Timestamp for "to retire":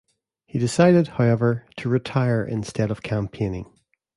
1.77-2.43